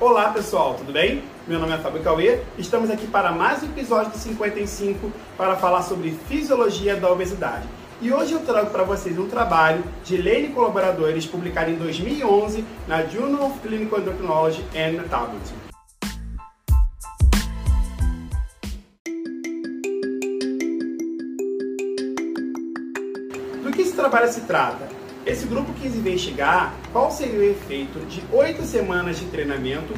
[0.00, 1.22] Olá pessoal, tudo bem?
[1.46, 5.82] Meu nome é Fábio Cauê, estamos aqui para mais um episódio do 55 para falar
[5.82, 7.68] sobre fisiologia da obesidade.
[8.00, 12.64] E hoje eu trago para vocês um trabalho de Lane e colaboradores publicado em 2011
[12.88, 15.54] na Journal of Clinical Endocrinology and Metabolism.
[23.62, 24.99] Do que esse trabalho se trata?
[25.26, 29.92] Esse grupo quis investigar qual seria o efeito de oito semanas de treinamento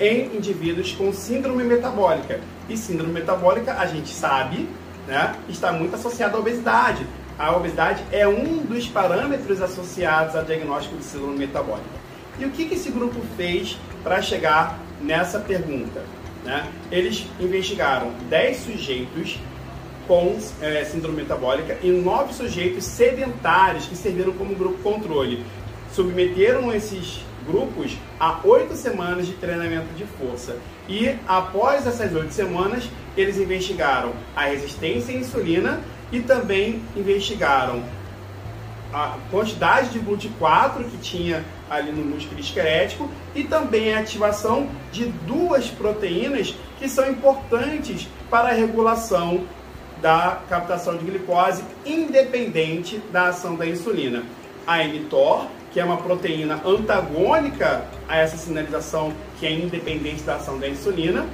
[0.00, 2.40] em indivíduos com síndrome metabólica.
[2.68, 4.68] E síndrome metabólica, a gente sabe,
[5.06, 7.06] né, está muito associada à obesidade.
[7.38, 12.04] A obesidade é um dos parâmetros associados ao diagnóstico de síndrome metabólica.
[12.38, 16.02] E o que, que esse grupo fez para chegar nessa pergunta?
[16.44, 16.68] Né?
[16.90, 19.38] Eles investigaram 10 sujeitos
[20.06, 25.44] com é, síndrome metabólica e nove sujeitos sedentários que serviram como grupo controle.
[25.92, 30.56] Submeteram esses grupos a oito semanas de treinamento de força.
[30.88, 35.80] E após essas oito semanas, eles investigaram a resistência à insulina
[36.10, 37.82] e também investigaram
[38.92, 45.06] a quantidade de GLUT4 que tinha ali no músculo esquelético e também a ativação de
[45.26, 49.44] duas proteínas que são importantes para a regulação
[50.00, 54.22] da captação de glicose independente da ação da insulina.
[54.66, 60.58] A mTOR, que é uma proteína antagônica a essa sinalização que é independente da ação
[60.58, 61.26] da insulina,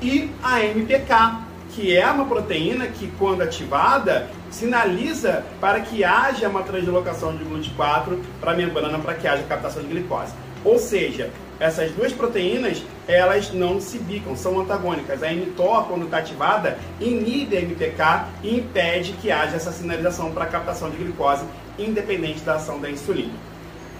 [0.00, 6.62] e a MPK, que é uma proteína que, quando ativada, sinaliza para que haja uma
[6.62, 10.32] translocação de GLUT4 para a membrana para que haja captação de glicose.
[10.64, 15.22] Ou seja, essas duas proteínas elas não se bicam, são antagônicas.
[15.22, 20.46] A mTOR, quando está ativada, inibe a MPK e impede que haja essa sinalização para
[20.46, 21.44] captação de glicose,
[21.78, 23.32] independente da ação da insulina.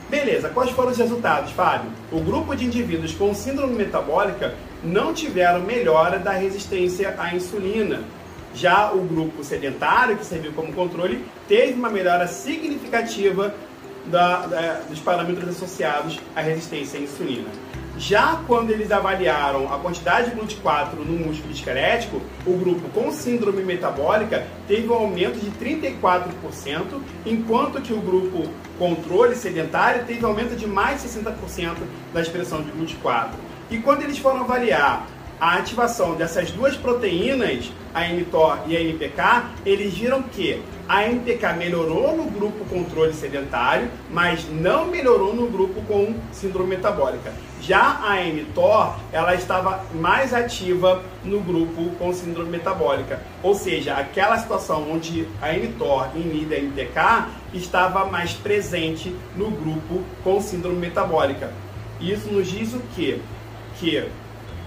[0.09, 1.91] Beleza, quais foram os resultados, Fábio?
[2.13, 8.01] O grupo de indivíduos com síndrome metabólica não tiveram melhora da resistência à insulina.
[8.55, 13.53] Já o grupo sedentário, que serviu como controle, teve uma melhora significativa
[14.11, 17.49] da, da, dos parâmetros associados à resistência à insulina.
[17.99, 23.63] Já quando eles avaliaram a quantidade de GLUT4 no músculo esquelético, o grupo com síndrome
[23.63, 30.55] metabólica teve um aumento de 34%, enquanto que o grupo controle sedentário teve um aumento
[30.55, 31.75] de mais de 60%
[32.13, 33.31] da expressão de GLUT4.
[33.71, 35.07] E quando eles foram avaliar
[35.41, 41.55] a ativação dessas duas proteínas, a mTOR e a MPK, eles viram que a MPK
[41.55, 47.33] melhorou no grupo controle sedentário, mas não melhorou no grupo com síndrome metabólica.
[47.61, 53.21] Já a mTOR, ela estava mais ativa no grupo com síndrome metabólica.
[53.43, 60.05] Ou seja, aquela situação onde a mTOR inibe a MPK estava mais presente no grupo
[60.23, 61.53] com síndrome metabólica.
[62.01, 63.19] Isso nos diz o quê?
[63.81, 64.07] Que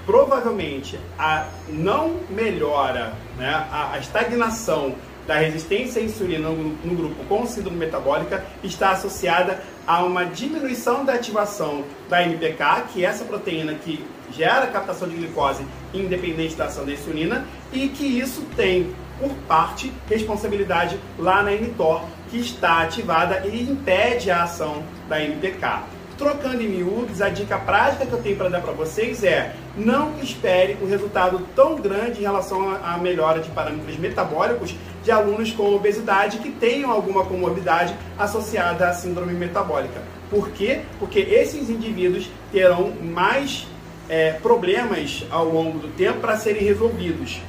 [0.09, 4.95] provavelmente a não melhora, né, a, a estagnação
[5.27, 11.05] da resistência à insulina no, no, grupo com síndrome metabólica está associada a uma diminuição
[11.05, 16.55] da ativação da MPK, que é essa proteína que gera a captação de glicose independente
[16.55, 22.39] da ação da insulina, e que isso tem, por parte, responsabilidade lá na mTOR, que
[22.39, 25.98] está ativada e impede a ação da MPK.
[26.19, 30.19] Trocando em miúdos, a dica prática que eu tenho para dar para vocês é não
[30.21, 35.73] espere um resultado tão grande em relação à melhora de parâmetros metabólicos de alunos com
[35.73, 40.01] obesidade que tenham alguma comorbidade associada à síndrome metabólica.
[40.29, 40.81] Por quê?
[40.99, 43.65] Porque esses indivíduos terão mais
[44.09, 47.39] é, problemas ao longo do tempo para serem resolvidos.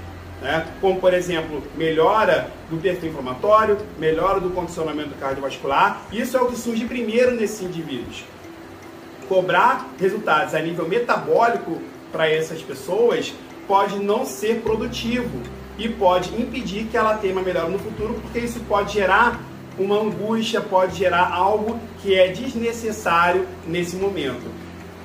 [0.41, 0.65] Né?
[0.81, 6.03] Como, por exemplo, melhora do perfil inflamatório, melhora do condicionamento cardiovascular.
[6.13, 8.23] Isso é o que surge primeiro nesses indivíduos
[9.31, 13.33] cobrar resultados a nível metabólico para essas pessoas
[13.69, 15.41] pode não ser produtivo
[15.78, 19.41] e pode impedir que ela tenha uma melhora no futuro, porque isso pode gerar
[19.78, 24.51] uma angústia, pode gerar algo que é desnecessário nesse momento.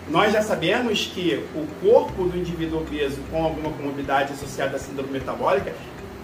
[0.09, 5.11] Nós já sabemos que o corpo do indivíduo obeso com alguma comorbidade associada à síndrome
[5.11, 5.71] metabólica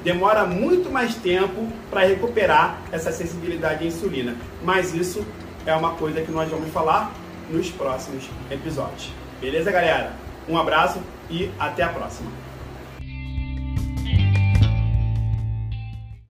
[0.04, 4.36] demora muito mais tempo para recuperar essa sensibilidade à insulina.
[4.64, 5.24] Mas isso
[5.68, 7.21] é uma coisa que nós vamos falar
[7.51, 9.12] nos próximos episódios.
[9.39, 10.13] Beleza, galera?
[10.48, 11.00] Um abraço
[11.30, 12.31] e até a próxima.